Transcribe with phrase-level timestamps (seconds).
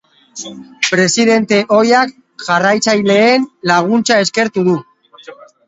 [0.93, 2.15] Presidente ohiak
[2.47, 4.77] jarraitzaileen laguntza eskertu du.